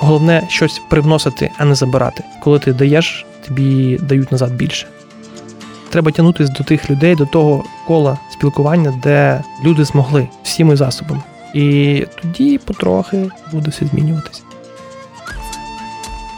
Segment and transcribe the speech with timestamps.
[0.00, 2.24] Головне щось привносити, а не забирати.
[2.42, 4.86] Коли ти даєш, тобі дають назад більше.
[5.90, 11.22] Треба тягнутися до тих людей, до того кола спілкування, де люди змогли всіми засобами.
[11.54, 14.42] І тоді потрохи буде все змінюватися.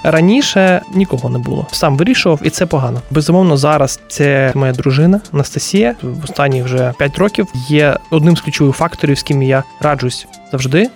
[0.04, 1.66] Раніше нікого не було.
[1.72, 3.00] Сам вирішував, і це погано.
[3.10, 5.94] Безумовно, зараз це моя дружина Анастасія.
[6.02, 10.90] В останні вже 5 років є одним з ключових факторів, з ким я раджусь завжди.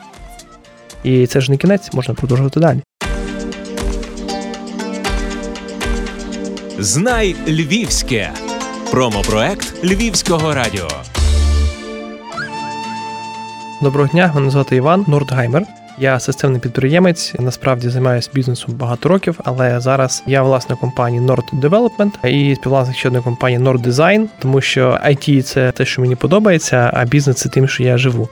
[1.07, 2.81] І це ж не кінець, можна продовжувати далі.
[6.79, 8.31] Знай Львівське.
[8.91, 10.89] Промопроект Львівського радіо.
[13.83, 15.63] Доброго дня, мене звати Іван Нордгаймер.
[15.99, 17.35] Я системний підприємець.
[17.39, 23.09] Насправді займаюся бізнесом багато років, але зараз я власник компанії Nord Development і співвласник ще
[23.09, 27.49] одної компанії Nord Design, тому що IT– це те, що мені подобається, а бізнес це
[27.49, 28.29] тим, що я живу.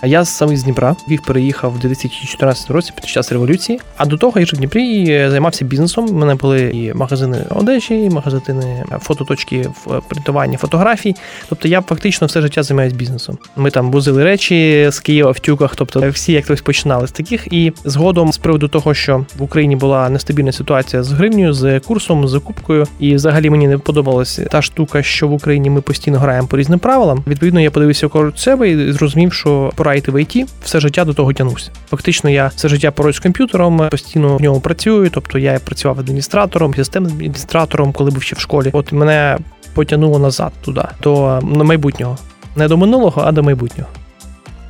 [0.00, 3.80] А я сам із Дніпра Львів переїхав у 2014 році під час революції.
[3.96, 6.06] А до того я жив в Дніпрі і займався бізнесом.
[6.10, 11.14] У мене були і магазини одежі, і магазини фототочки в принтуванні фотографій.
[11.48, 13.38] Тобто я фактично все життя займаюся бізнесом.
[13.56, 17.52] Ми там возили речі з Києва в тюках, тобто всі як хтось починали з таких.
[17.52, 22.28] І згодом, з приводу того, що в Україні була нестабільна ситуація з гривнею, з курсом,
[22.28, 26.48] з купкою, і взагалі мені не подобалася та штука, що в Україні ми постійно граємо
[26.48, 27.24] по різним правилам.
[27.26, 31.32] Відповідно, я подивився себе і зрозумів, що пора йти в IT, все життя до того
[31.32, 31.70] тянувся.
[31.90, 35.10] Фактично, я все життя поруч з комп'ютером, постійно в ньому працюю.
[35.10, 38.70] Тобто я працював адміністратором, системним адміністратором, коли був ще в школі.
[38.72, 39.38] От мене
[39.74, 42.18] потягнуло назад туди, до майбутнього.
[42.56, 43.90] Не до минулого, а до майбутнього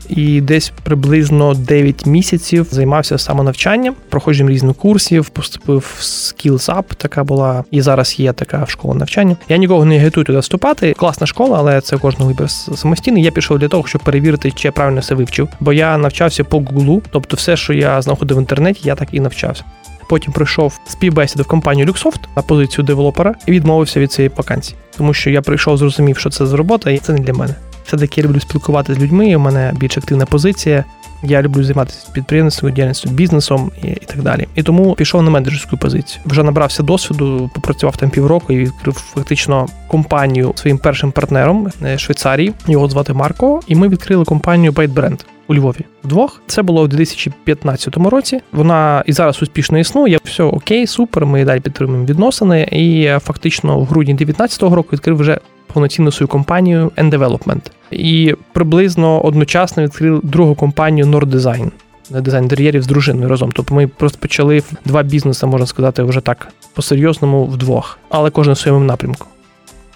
[0.08, 7.24] і десь приблизно 9 місяців займався самонавчанням, проходженням різних курсів, поступив в Skills Up, така
[7.24, 9.36] була, і зараз є така школа навчання.
[9.48, 10.92] Я нікого не агітую туди вступати.
[10.92, 13.22] Класна школа, але це кожного вибір самостійний.
[13.22, 15.48] Я пішов для того, щоб перевірити, чи я правильно все вивчив.
[15.60, 19.20] Бо я навчався по Гуглу, тобто все, що я знаходив в інтернеті, я так і
[19.20, 19.64] навчався.
[20.08, 25.14] Потім прийшов співбесіду в компанію Luxoft на позицію девелопера і відмовився від цієї вакансії, тому
[25.14, 27.54] що я прийшов, зрозумів, що це за робота, і це не для мене.
[27.88, 30.84] Все-таки я люблю спілкуватися з людьми, у мене більш активна позиція.
[31.22, 34.48] Я люблю займатися підприємництвом, діяльністю, бізнесом і, і так далі.
[34.54, 36.22] І тому пішов на менеджерську позицію.
[36.26, 42.52] Вже набрався досвіду, попрацював там півроку і відкрив фактично компанію своїм першим партнером е, Швейцарії.
[42.66, 43.60] Його звати Марко.
[43.66, 45.84] І ми відкрили компанію ByteBrand у Львові.
[46.04, 48.40] Вдвох це було у 2015 році.
[48.52, 50.18] Вона і зараз успішно існує.
[50.24, 51.26] Все окей, супер.
[51.26, 52.68] Ми далі підтримуємо відносини.
[52.72, 55.38] І е, фактично в грудні 2019 року відкрив вже
[55.72, 57.70] повноцінну свою компанію N-Development.
[57.90, 61.70] І приблизно одночасно відкрив другу компанію Norddesign.
[62.10, 63.52] Дизайн інтер'єрів з дружиною разом.
[63.52, 68.58] Тобто ми просто почали два бізнеси, можна сказати, вже так по-серйозному вдвох, але кожен в
[68.58, 69.26] своєму напрямку.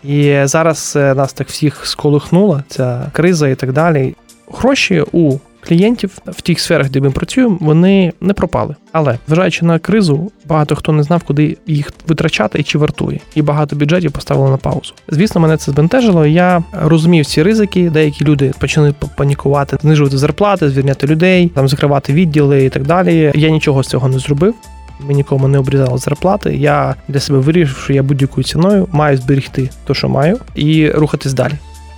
[0.05, 4.15] І зараз е, нас так всіх сколихнула ця криза і так далі.
[4.53, 8.75] Гроші у клієнтів в тих сферах, де ми працюємо, вони не пропали.
[8.93, 13.43] Але зважаючи на кризу, багато хто не знав, куди їх витрачати і чи вартує, і
[13.43, 14.95] багато бюджетів поставили на паузу.
[15.09, 16.27] Звісно, мене це збентежило.
[16.27, 17.91] Я розумів ці ризики.
[17.91, 23.33] Деякі люди почали панікувати, знижувати зарплати, звільняти людей, там закривати відділи і так далі.
[23.35, 24.55] Я нічого з цього не зробив.
[25.01, 26.57] Ми нікому не обрізали зарплати.
[26.57, 31.33] Я для себе вирішив, що я будь-якою ціною маю зберегти те, що маю, і рухатись
[31.33, 31.53] далі.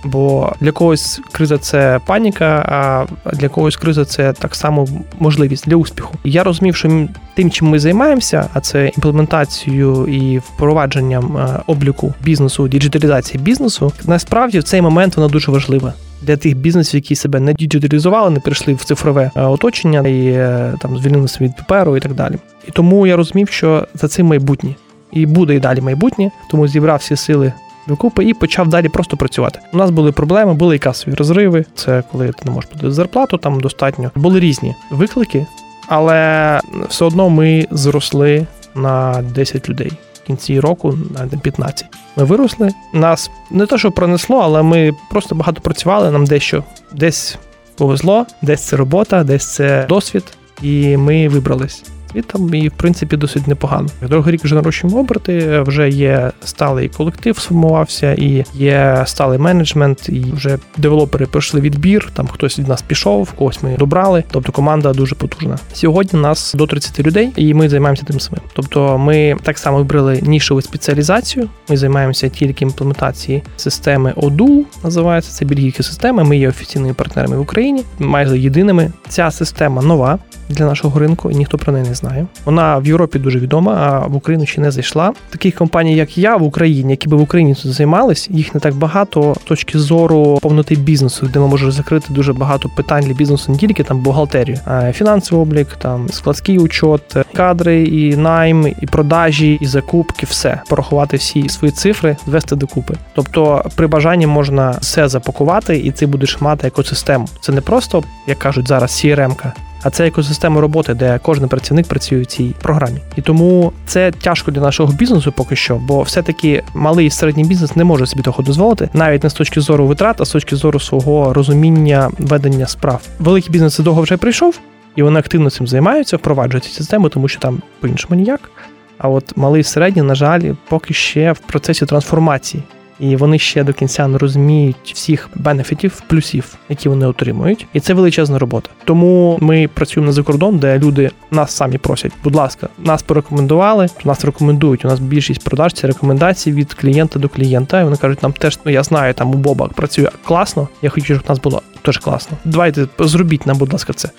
[0.05, 3.05] Бо для когось криза це паніка, а
[3.35, 4.87] для когось криза це так само
[5.19, 6.15] можливість для успіху.
[6.23, 12.67] Я розумів, що тим, чим ми займаємося, а це імплементацією і впровадженням е, обліку бізнесу,
[12.67, 15.93] діджиталізації бізнесу, насправді в цей момент вона дуже важлива.
[16.21, 20.73] Для тих бізнесів, які себе не діджиталізували, не прийшли в цифрове е, оточення і е,
[20.79, 22.35] там звільнилися від паперу і так далі.
[22.67, 24.75] І тому я розумів, що за цим майбутнє
[25.11, 27.53] і буде і далі майбутнє, тому зібрав всі сили
[27.87, 29.59] докупи і почав далі просто працювати.
[29.73, 31.65] У нас були проблеми, були і касові розриви.
[31.75, 34.11] Це коли ти не можеш платити зарплату, там достатньо.
[34.15, 35.45] Були різні виклики,
[35.87, 39.91] але все одно ми зросли на 10 людей.
[40.13, 40.97] В кінці року
[41.31, 41.85] на 15.
[42.15, 42.69] Ми виросли.
[42.93, 46.11] Нас не те, що пронесло, але ми просто багато працювали.
[46.11, 47.37] Нам дещо десь
[47.75, 50.23] повезло, десь це робота, десь це досвід,
[50.61, 51.83] і ми вибрались
[52.15, 53.87] і там і в принципі досить непогано.
[54.01, 60.25] Другий рік вже нарощуємо оберти, вже є сталий колектив, сформувався, і є сталий менеджмент, і
[60.33, 62.11] вже девелопери пройшли відбір.
[62.13, 64.23] Там хтось від нас пішов, когось ми добрали.
[64.31, 65.57] Тобто команда дуже потужна.
[65.73, 68.41] Сьогодні нас до 30 людей, і ми займаємося тим самим.
[68.53, 71.49] Тобто, ми так само вибрали нішову спеціалізацію.
[71.69, 76.23] Ми займаємося тільки імплементації системи ODU, називається це бельгійські системи.
[76.23, 78.91] Ми є офіційними партнерами в Україні, майже єдиними.
[79.09, 80.19] Ця система нова.
[80.49, 82.25] Для нашого ринку, і ніхто про неї не знає.
[82.45, 85.13] Вона в Європі дуже відома, а в Україну ще не зайшла.
[85.29, 88.75] Таких компаній, як я в Україні, які би в Україні тут займались, їх не так
[88.75, 93.51] багато з точки зору повноти бізнесу, де ми можемо закрити дуже багато питань для бізнесу,
[93.51, 99.57] не тільки там бухгалтерію, а фінансовий облік, там складський учот, кадри, і найм, і продажі,
[99.61, 102.93] і закупки, все порахувати всі свої цифри, звести докупи.
[103.15, 107.27] Тобто, при бажанні можна все запакувати, і ти будеш мати екосистему.
[107.41, 109.53] Це не просто, як кажуть зараз, CRM-ка,
[109.85, 112.99] а це екосистема роботи, де кожен працівник працює в цій програмі.
[113.15, 117.75] І тому це тяжко для нашого бізнесу поки що, бо все-таки малий і середній бізнес
[117.75, 120.79] не може собі того дозволити, навіть не з точки зору витрат, а з точки зору
[120.79, 123.01] свого розуміння ведення справ.
[123.19, 124.59] Великий бізнес довго вже прийшов,
[124.95, 128.51] і вони активно цим займаються, впроваджують цю систему, тому що там по-іншому ніяк.
[128.97, 132.63] А от малий і середній, на жаль, поки ще в процесі трансформації
[132.99, 137.93] і вони ще до кінця не розуміють всіх бенефітів, плюсів, які вони отримують, і це
[137.93, 138.69] величезна робота.
[138.83, 144.25] Тому ми працюємо на закордон, де люди нас самі просять, будь ласка, нас порекомендували, нас
[144.25, 144.85] рекомендують.
[144.85, 147.81] У нас більшість продаж це рекомендації від клієнта до клієнта.
[147.81, 150.67] І вони кажуть, нам теж ну я знаю, там у Боба працює класно.
[150.81, 152.37] Я хочу, щоб у нас було теж класно.
[152.45, 154.09] Давайте зробіть нам, будь ласка, це.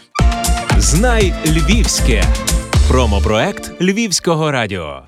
[0.78, 2.24] Знай Львівське
[2.88, 5.02] промопроект Львівського радіо.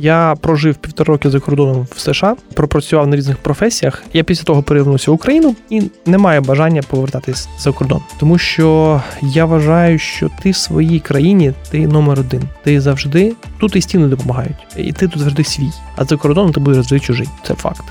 [0.00, 4.02] Я прожив півтора роки за кордоном в США, пропрацював на різних професіях.
[4.12, 9.02] Я після того перевернувся в Україну і не маю бажання повертатись за кордон, тому що
[9.22, 12.42] я вважаю, що ти в своїй країні ти номер один.
[12.64, 15.70] Ти завжди тут і стіни допомагають, і ти тут завжди свій.
[15.96, 17.28] А за кордоном ти будеш завжди чужий.
[17.42, 17.84] Це факт.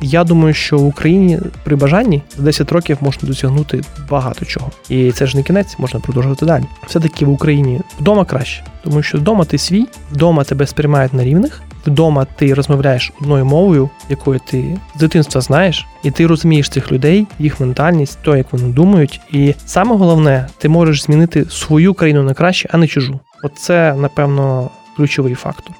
[0.00, 5.12] Я думаю, що в Україні при бажанні за 10 років можна досягнути багато чого, і
[5.12, 6.64] це ж не кінець, можна продовжувати далі.
[6.86, 11.24] Все таки в Україні вдома краще, тому що вдома ти свій, вдома тебе сприймають на
[11.24, 11.62] рівних.
[11.86, 17.26] Вдома ти розмовляєш одною мовою, якою ти з дитинства знаєш, і ти розумієш цих людей,
[17.38, 19.20] їх ментальність, то як вони думають.
[19.32, 23.20] І саме головне, ти можеш змінити свою країну на краще, а не чужу.
[23.44, 25.74] Оце, напевно, ключовий фактор.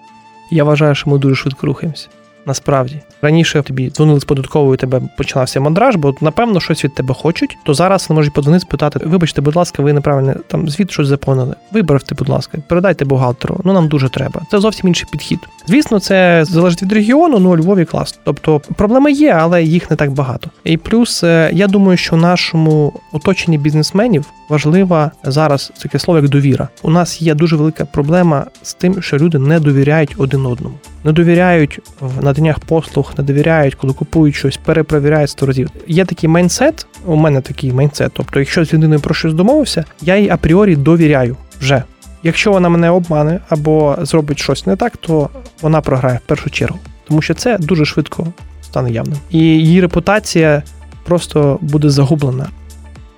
[0.51, 2.09] Я вважаю, що ми дуже швидко рухаємося.
[2.51, 7.59] Насправді раніше тобі дзвонили з податковою, тебе починався мандраж, бо напевно щось від тебе хочуть.
[7.65, 11.55] То зараз вони можуть подзвонити, спитати: Вибачте, будь ласка, ви неправильно там звіт щось заповнили.
[11.73, 13.61] Вибравте, будь ласка, передайте бухгалтеру.
[13.65, 14.41] Ну нам дуже треба.
[14.51, 15.39] Це зовсім інший підхід.
[15.67, 17.39] Звісно, це залежить від регіону.
[17.39, 18.21] Ну у Львові класно.
[18.25, 20.51] Тобто проблеми є, але їх не так багато.
[20.65, 26.69] І плюс е, я думаю, що нашому оточенні бізнесменів важлива зараз таке слово як довіра.
[26.83, 30.75] У нас є дуже велика проблема з тим, що люди не довіряють один одному,
[31.05, 35.71] не довіряють в наданнях послуг, не довіряють, коли купують щось, перепровіряють сто разів.
[35.87, 36.87] Є такий mindset.
[37.07, 38.13] У мене такий mindset.
[38.15, 41.83] Тобто, якщо з людиною про щось домовився, я їй апріорі довіряю вже.
[42.23, 45.29] Якщо вона мене обмане або зробить щось не так, то
[45.63, 46.79] вона програє в першу чергу,
[47.09, 48.27] тому що це дуже швидко
[48.63, 49.19] стане явним.
[49.31, 50.63] І її репутація
[51.05, 52.47] просто буде загублена.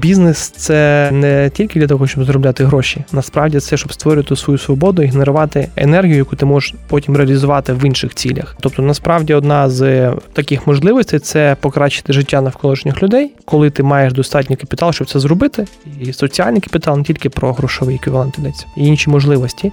[0.03, 3.05] Бізнес це не тільки для того, щоб заробляти гроші.
[3.13, 7.85] Насправді це щоб створювати свою свободу і генерувати енергію, яку ти можеш потім реалізувати в
[7.85, 8.57] інших цілях.
[8.61, 14.57] Тобто, насправді, одна з таких можливостей це покращити життя навколишніх людей, коли ти маєш достатній
[14.57, 15.67] капітал, щоб це зробити,
[16.01, 19.73] і соціальний капітал не тільки про грошовий еквівалент йдеться, і інші можливості.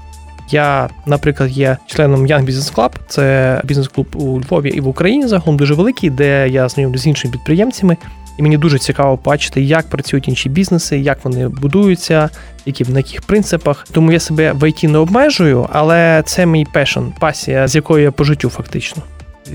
[0.51, 5.57] Я, наприклад, є членом Young Business Club, це бізнес-клуб у Львові і в Україні загалом
[5.57, 7.97] дуже великий, де я знайомлюсь з іншими підприємцями.
[8.39, 12.29] І мені дуже цікаво бачити, як працюють інші бізнеси, як вони будуються,
[12.65, 13.87] які на яких принципах.
[13.91, 18.11] Тому я себе в ІТ не обмежую, але це мій passion, пасія, з якою я
[18.11, 19.03] по життю фактично.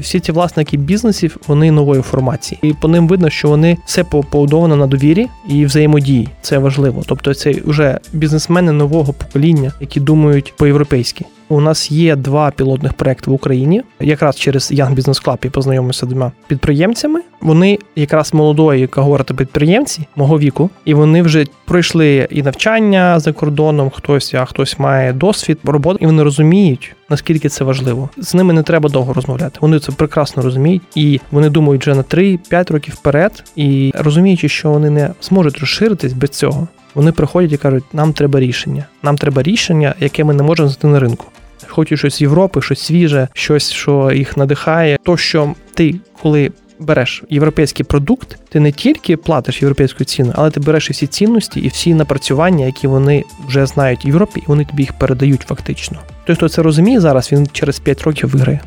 [0.00, 4.76] Всі ці власники бізнесів вони нової формації, і по ним видно, що вони все побудовано
[4.76, 6.28] на довірі і взаємодії.
[6.42, 7.02] Це важливо.
[7.06, 11.25] Тобто, це вже бізнесмени нового покоління, які думають по-європейськи.
[11.48, 13.82] У нас є два пілотних проекти в Україні.
[14.00, 17.20] Якраз через Young Business Club я познайомився з двома підприємцями.
[17.40, 23.90] Вони якраз молодої когорти підприємці мого віку, і вони вже пройшли і навчання за кордоном.
[23.90, 26.96] Хтось, а хтось має досвід роботи, і вони розуміють.
[27.10, 29.58] Наскільки це важливо, з ними не треба довго розмовляти.
[29.60, 34.70] Вони це прекрасно розуміють, і вони думають вже на 3-5 років вперед, і розуміючи, що
[34.70, 38.84] вони не зможуть розширитись без цього, вони приходять і кажуть, нам треба рішення.
[39.02, 41.26] Нам треба рішення, яке ми не можемо знайти на ринку.
[41.68, 44.99] Хочуть щось з Європи, щось свіже, щось, що їх надихає.
[45.04, 50.61] То, що ти, коли береш європейський продукт, ти не тільки платиш європейську ціну, але ти
[50.61, 54.64] береш і всі цінності і всі напрацювання, які вони вже знають в Європі, і вони
[54.64, 55.99] тобі їх передають фактично.
[56.26, 58.61] Той, хто це розуміє зараз, він через 5 років виграє.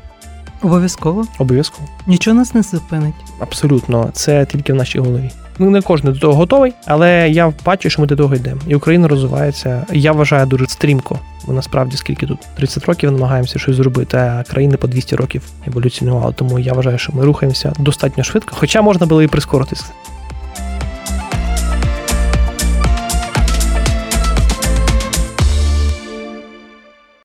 [0.61, 1.25] Обов'язково.
[1.39, 1.87] Обов'язково.
[2.07, 3.15] Нічого нас не зупинить.
[3.39, 5.29] Абсолютно, це тільки в нашій голові.
[5.59, 8.61] Ну, не кожен до того готовий, але я бачу, що ми до того йдемо.
[8.67, 9.85] І Україна розвивається.
[9.93, 11.19] Я вважаю дуже стрімко.
[11.47, 16.33] Бо насправді скільки тут 30 років намагаємося щось зробити, а країни по 200 років еволюціонували.
[16.33, 19.85] Тому я вважаю, що ми рухаємося достатньо швидко, хоча можна було і прискоритись.